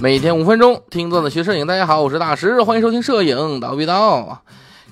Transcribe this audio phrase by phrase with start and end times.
[0.00, 4.38] 每天五分钟听段子学摄影，大家好，我是大师，欢迎收听摄影叨逼叨。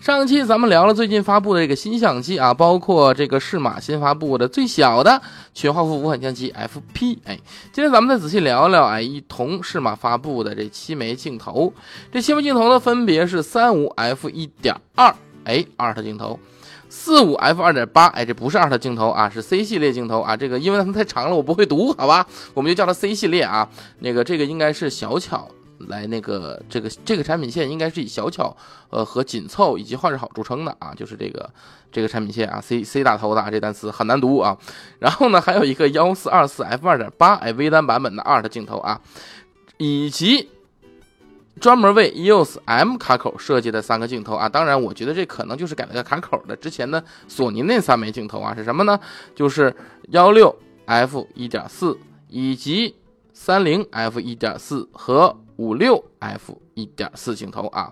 [0.01, 5.23] 上期咱们聊了最近发布的这个新相机啊，包括这个适马新发布的最小的
[5.55, 7.19] 全画幅无反相机 FP。
[7.25, 7.39] 哎，
[7.73, 11.73] 今天咱们再仔细聊聊哎，一同适马发布的这七枚镜头。
[12.11, 15.15] 这七枚镜头呢，分别是三五 F 一点二
[15.45, 16.37] 哎二的镜头。
[16.89, 20.37] 四五 f 二点八，哎，这不是二的镜头啊，是 C 系列镜头啊。
[20.37, 23.69] 这个因为它们太长了，我不会读，好吧，我们就叫它 C 系列啊。
[24.01, 28.57] 那个这个应该是小巧来那个这个这个产品线应该是以小巧
[28.91, 31.51] 呃和紧凑以及画质好著称的啊，就是这个
[31.91, 34.57] 这个产品线啊，C C 打头的啊这单词很难读啊。
[34.99, 39.01] 然后呢，还有一个幺四二四 f 二点八，哎，微单版本的二的镜头啊，
[39.79, 40.49] 以及。
[41.61, 46.55] 专门为 EOS M 卡口设计的三个镜头啊，当然，我觉得这可能就是改了个卡口的。
[46.55, 49.01] 之前的索尼那三枚镜头啊，是什么呢？
[49.35, 49.75] 就是
[50.11, 52.95] 幺六 F 一点四，以及
[53.33, 57.91] 三零 F 一点四和五六 F 一点四镜头啊。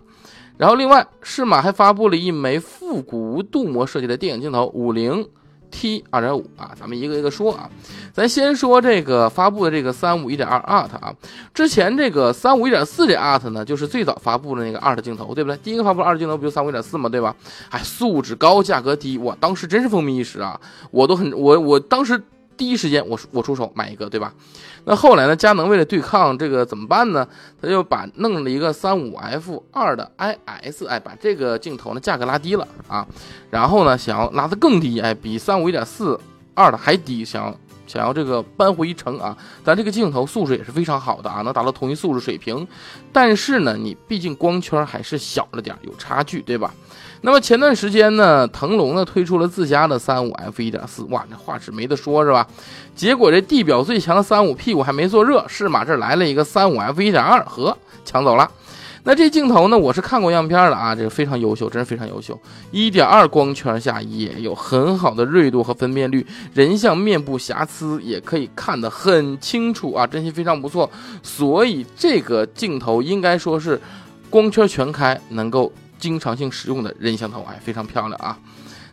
[0.59, 5.27] 然后另外，适马还发布了一枚复古镀膜设计的电影镜头五零。
[5.75, 7.69] T 二点五啊，咱们一个一个说啊。
[8.13, 11.13] 咱先说这个发布的这个三五一点二 ART 啊，
[11.53, 15.57] 之前这个三五一点四这 ART 呢，就是最早发布的那个 Art 镜头，对不对？
[15.65, 17.09] 第一个发布的 Art 镜头不就三五一点四吗？
[17.09, 17.35] 对吧？
[17.71, 20.61] 哎，素质高，价格低，我，当时真是风靡一时啊！
[20.93, 22.23] 我都很，我我当时。
[22.57, 24.33] 第一时间我我出手买一个，对吧？
[24.85, 25.35] 那后来呢？
[25.35, 27.27] 佳能为了对抗这个怎么办呢？
[27.61, 33.07] 他就把弄了一个三五 F 二的 IS，哎，把这个镜头呢价格拉低了啊。
[33.51, 36.21] 然后呢，想要拉得更低，哎，比三五一点四
[36.55, 37.57] 二的还低，想要
[37.95, 39.37] 想要这个扳回一城啊。
[39.65, 42.67] 咱这个镜头素质也是非常好的啊，能达到同一素质水平。
[43.13, 46.75] 但是呢，你毕竟光圈还是小了点，有差距，对吧？
[47.21, 52.47] 那么前段时间呢，腾龙呢推出了自家的三五 F 一点四，哇，这画质没得说，是吧？
[52.95, 58.51] 结果这地表最强的三五屁股还没坐热，适马这来了一个三五 F 一点二，呵，抢走了。
[59.05, 62.39] 那这镜头呢，我是看过样片的啊，这个非常优秀，真是非常优秀。
[62.71, 70.91] 一点二光圈下也有很好的锐度和分辨率，人像、面部瑕疵也可以看得很清楚啊，真心非常不错。
[71.23, 73.81] 所以这个镜头应该说是
[74.29, 75.73] 光圈全开，能够。
[75.97, 78.37] 经常性使用的人像头，哎，非常漂亮啊。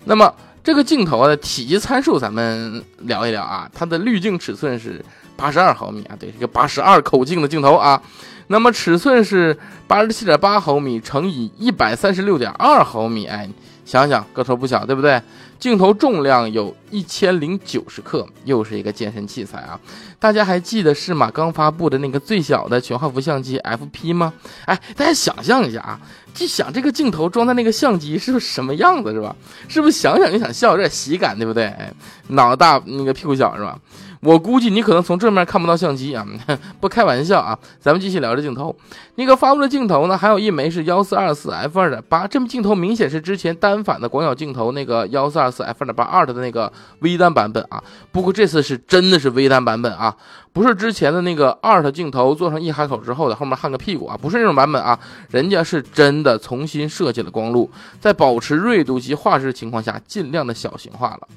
[0.06, 3.70] 那么这个镜头的体积参数，咱们聊一聊啊。
[3.74, 5.04] 它的滤镜尺寸是
[5.42, 8.00] 八十二毫米啊，对，一个八十二口径的镜头啊。
[8.48, 9.58] 那么尺寸是
[9.88, 13.50] 八十七点八毫米乘以一百三十六点二毫米，哎。
[13.84, 15.22] 想想个头不小，对不对？
[15.60, 19.80] 镜头重量有一千零九十克，又是一个健身器材啊！
[20.20, 24.34] 大家还记得适马刚发布的那个最小的全画幅相机 FP 吗？
[24.66, 26.00] 哎，大家想象一下啊，
[26.34, 29.36] 就想这个镜头装在那个相机是不什么样子，是吧？
[29.68, 31.66] 是不是想想就想笑，有点喜感，对不对？
[31.66, 31.92] 哎，
[32.28, 33.80] 脑袋大，那个屁股小，是吧？
[34.22, 36.24] 我估计你可能从正面看不到相机啊，
[36.80, 37.58] 不开玩笑啊。
[37.80, 38.76] 咱们继续聊这镜头，
[39.16, 47.84] 那个发布的镜头呢，还有一枚是幺四二四 f 二点八，这枚镜头明显是之前单反的广角镜头那个幺四二四 f 二点八二的那个微单版本啊。
[48.12, 50.16] 不过这次是真的是微单版本啊，
[50.54, 57.70] 不是之前的那个二的镜头做成一海口之后的后面焊个屁股啊，不是那种版本啊，人家是真的重新设计了光路，
[58.00, 61.28] 在保持锐度及画质情况下，尽量的小型化了。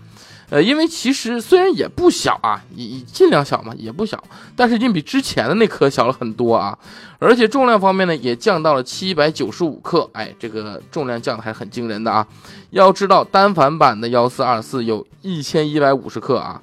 [0.51, 4.23] 呃，因为其实虽然也不小啊，以尽量小嘛，也不小，
[4.55, 6.77] 但是已经比之前的那颗小了很多啊，
[7.19, 12.27] 而且重量方面呢，也降到了七百九十五克，哎，这个重量降的还是很惊人的啊。
[12.71, 16.61] 要知道单反版的幺四二四有一千一百五十克啊。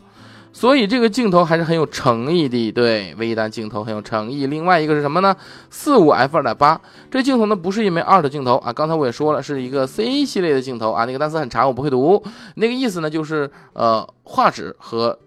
[0.54, 4.48] 所以这个镜头还是很有诚意的，对微单镜头很有诚意。
[4.48, 5.36] 另外一个是什么呢？
[5.70, 6.80] 四五 f 二点八，
[7.10, 8.72] 这镜头呢不是一枚二的镜头啊。
[8.72, 11.06] 刚才我也说了，是一个 C 系列的镜头啊。
[11.06, 12.24] 那个单词很长，我不会读。
[12.56, 15.18] 那个意思呢，就是呃画质和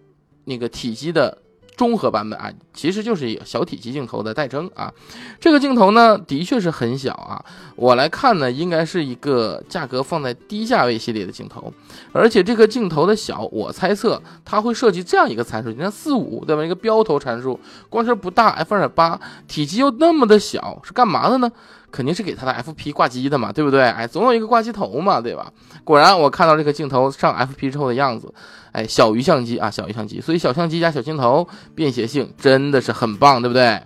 [0.44, 1.38] 那个体积的。
[1.76, 4.92] 综合版本啊，其实就是一个小体积镜头的代称啊。
[5.40, 7.44] 这个镜头呢，的确是很小啊。
[7.76, 11.72] 我来看呢，应该是一个价格放在低价位系列的镜头。
[12.12, 16.64] 而且这个镜头的小，我猜测它会设计这样一个参数，你看四五对吧？
[16.64, 17.58] 一个标头参数，
[17.88, 21.50] 光圈不大，f 二点八，体积又那么的小，是干嘛的呢？
[21.94, 23.82] 肯定是给它的 FP 挂机的嘛，对不对？
[23.82, 25.52] 哎，总有一个挂机头嘛，对吧？
[25.84, 28.34] 果然，我看到这个镜头上 FP 之后的样子，
[28.72, 33.80] 哎，小鱼相机啊，小鱼相机，所以小相机加小镜头，便携性真的是很棒，对不对？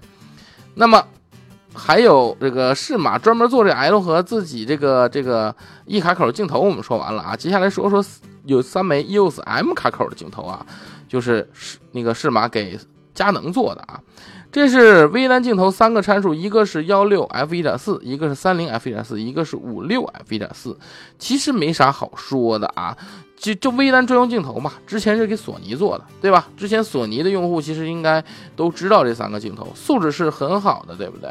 [0.74, 1.04] 那么
[1.74, 8.02] 还有这个适马专门做这 L 和自己这个这个 E 卡口镜头，我们说完了啊，接下来说说
[8.46, 10.64] 有三枚 EOS M 卡口的镜头啊，
[11.06, 11.46] 就是
[11.92, 12.78] 那个适马给
[13.12, 14.00] 佳能做的啊。
[14.50, 20.76] 这是微单镜头三个参数，一个是幺六 f 一点四，一个是三零 f 一点四，一个是五六 f 一点四。
[21.18, 22.96] 其实没啥好说的啊，
[23.36, 26.48] 就就微单专用镜头嘛，之前是给索尼做的，对吧？
[26.56, 28.24] 之前索尼的用户其实应该
[28.56, 31.30] 都知道这三个镜头素质是很好的，对不对？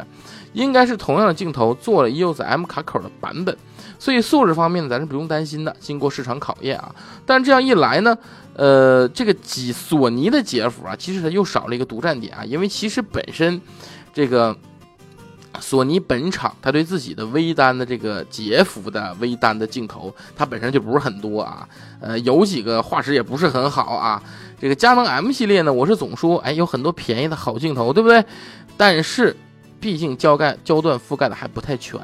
[0.53, 3.55] 应该是同样的镜头做了 EOS M 卡口的版本，
[3.97, 6.93] 所以素质方面咱是不用担心的，经过市场考验啊。
[7.25, 8.17] 但这样一来呢，
[8.57, 13.61] 呃，这个几索尼的解幅啊，其实它又少了一个独占点啊，因为其实本身
[14.13, 14.53] 这个。
[15.59, 21.67] 索尼本厂，它对自己的微单的这个截幅的微单的镜头，它本身就不是很多啊，
[21.99, 24.21] 呃，有几个画质也不是很好啊。
[24.61, 28.23] 这个佳能 M 系列呢，我是总说，哎，有很多便宜的好镜头，对不对？
[28.77, 29.35] 但是，
[29.79, 31.99] 毕竟焦盖焦段覆盖的还不太全。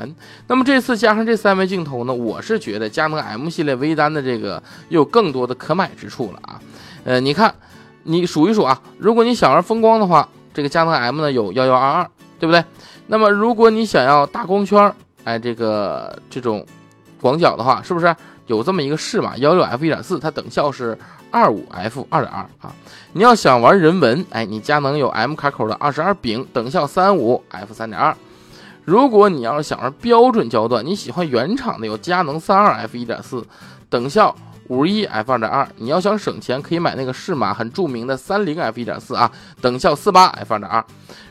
[0.47, 6.61] 那么这次加上这三枚镜头呢，我是觉得佳能 M 系列微单的这个又有更多的可买之处了啊。
[7.03, 7.53] 呃，你看，
[8.03, 12.09] 你数一数啊，如果你想玩风光的话，这个佳能 M 呢有幺幺二二，
[12.39, 12.63] 对不对？
[13.07, 14.93] 那么，如果你想要大光圈，
[15.23, 16.65] 哎，这个这种
[17.19, 18.15] 广角的话，是不是
[18.47, 20.19] 有这么一个适马幺六 f 一点四？
[20.19, 20.97] 它等效是
[21.31, 22.73] 二五 f 二点二啊。
[23.13, 28.15] 你要想玩人文，哎，你佳能有 M 卡口的二十二丙，等效三五 f 三点二。
[28.85, 33.45] 如果你要是想玩标准焦段，你喜欢原厂的有佳能三二 f 一点四，
[33.89, 34.35] 等效。
[34.69, 39.29] 五十一 f 二点二，你要想省钱，可以买那个适马很著名的三零 f 一点四啊，
[39.59, 40.83] 等效四八 f 二点二。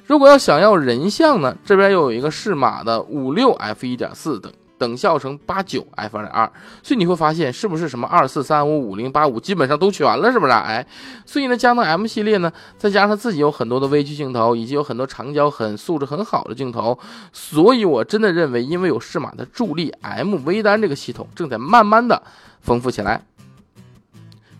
[0.06, 6.50] 如果要想要人像呢，这边又有一个适马的五六 f 一点四等等效成八九 f 二点二。
[6.82, 10.50] 所以你会发现，是不是什么二四三五五零八五基本上都全了，是不是？
[10.50, 10.84] 啊哎，
[11.24, 16.98] 所以呢，佳能 M 系列呢，再加上自己有很多的微距镜头，以及有很多长焦很素质很好的镜头，
[17.32, 22.20] 所以我真的认为，因为有适马的助力，M 微单这个系统正在慢慢的。
[22.62, 23.20] 丰富起来。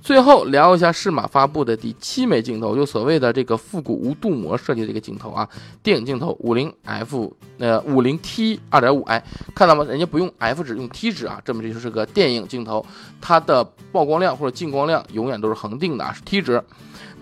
[0.02, 5.48] 最后聊一下适马发布的第七枚镜头，就所谓的这个复古无镀膜设计的一个镜头啊，
[5.80, 9.22] 电影镜头五零 f 呃五零 t 二点五，哎，
[9.54, 9.84] 看到吗？
[9.84, 12.84] 人家不用 f 值，用 t 值啊，证明这就是个电影镜头，
[13.20, 13.62] 它的
[13.92, 16.60] 曝光量或者进光量永远都是恒定的啊，是 t 值。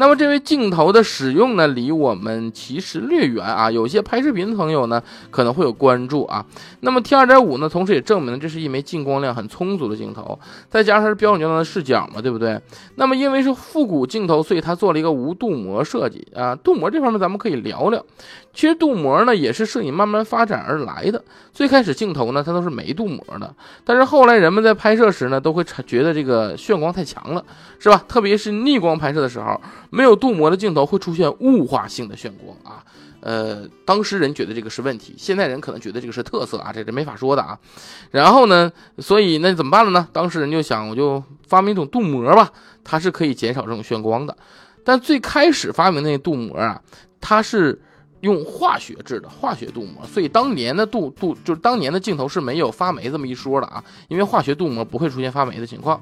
[0.01, 3.71] 那么这位镜头的使用呢，离我们其实略远啊。
[3.71, 6.43] 有些拍视频的朋友呢，可能会有关注啊。
[6.81, 10.39] 那么 T 二点五呢，同时也证明了这是一枚进光量很充足的镜头，
[10.71, 12.59] 再加上是标准焦段的视角嘛，对不对？
[12.95, 16.57] 那么因为是复古镜头，所以它做了一个无镀膜设计啊。
[16.57, 18.03] 镀膜这方面咱们可以聊聊。
[18.55, 21.23] 其实镀膜呢，也是摄影慢慢发展而来的。
[21.53, 23.55] 最开始镜头呢，它都是没镀膜的，
[23.85, 27.45] 但是后来人们在拍摄时呢，都会觉得这个眩光太强了，
[27.79, 28.03] 是吧？
[28.09, 32.83] 特别是逆光拍摄的时候，没有镀膜的镜头会出现雾化性的眩光啊。
[33.21, 37.59] 呃，当时人觉得这个是问题，现在人可能觉得这个是特色啊，这这没法说的啊。
[38.11, 40.09] 然后呢，所以那怎么办了呢？
[40.13, 42.51] 当时人就想，我就发明一种镀膜吧，
[42.83, 44.37] 它是可以减少这种眩光的。
[44.85, 46.81] 但最开始发明那镀膜啊，
[47.21, 47.81] 它是。
[48.21, 55.99] 用化学制的化学镀膜，所以当年的镀镀就是当年的镜头是没有发霉这么一说的啊，因为化学镀膜不会出现发霉的情况。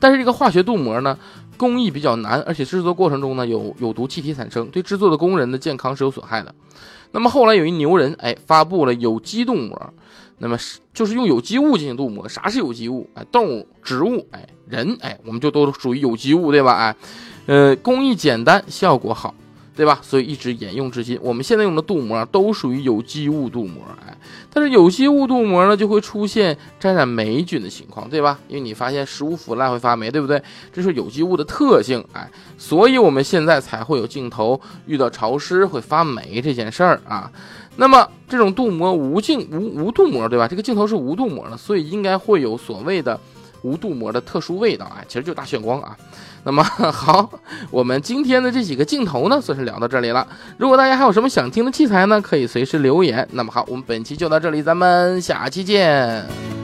[0.00, 1.18] 但是这个化学镀膜呢，
[1.56, 6.54] 工艺比较难，而且制作过程中呢有有毒气体产生，对制作的工人的健康是有损害的。
[7.12, 9.92] 那么后来有一牛人哎发布了有机镀膜，
[10.38, 12.28] 那么是就是用有机物进行镀膜。
[12.28, 13.08] 啥是有机物？
[13.14, 16.72] 哎，动物、植物，哎，人，哎，我们就都属于有机物，对吧？
[16.72, 16.96] 哎，
[17.46, 19.34] 呃，工艺简单，效果好。
[19.74, 19.98] 对吧？
[20.02, 21.18] 所以一直沿用至今。
[21.22, 24.16] 我们现在用的镀膜都属于有机物镀膜，哎，
[24.52, 28.38] 但是有机物镀膜呢，就会出现沾染霉菌的情况，对吧？
[28.48, 30.42] 因为你发现食物腐烂会发霉，对不对？
[30.72, 37.32] 这是有机物的特性，哎，所以我们现在才会有镜头遇到潮湿会发霉这件事儿啊。
[37.76, 40.46] 那么这种镀膜无镜无无镀膜，对吧？
[40.46, 43.18] 这个镜头是无镀膜的，所以应该会有所谓的。
[43.62, 45.96] 无镀膜的特殊味道啊，其实就大炫光啊。
[46.44, 47.30] 那么 好，
[47.70, 50.26] 我们今天的这几个镜头呢，算是聊到这里了。
[50.58, 53.26] 如果大家还有什么想听的器材呢，可以随时留言。
[53.32, 56.61] 那么好，我们本期就到这里，咱们下期见。